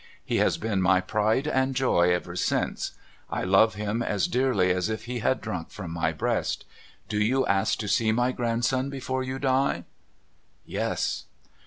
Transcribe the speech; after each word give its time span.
He 0.25 0.37
has 0.37 0.57
been 0.57 0.81
my 0.81 0.99
pride 0.99 1.47
and 1.47 1.75
joy 1.75 2.11
ever 2.11 2.35
since. 2.35 2.93
I 3.29 3.43
love 3.43 3.75
him 3.75 4.01
as 4.01 4.27
dearly 4.27 4.71
as 4.71 4.89
if 4.89 5.05
he 5.05 5.19
had 5.19 5.39
drunk 5.41 5.69
from 5.69 5.91
my 5.91 6.11
breast. 6.11 6.65
Do 7.07 7.19
you 7.19 7.45
ask 7.45 7.77
to 7.77 7.87
see 7.87 8.11
my 8.11 8.31
grandson 8.31 8.89
before 8.89 9.21
you 9.21 9.37
die?' 9.37 9.83
Yes. 10.65 11.25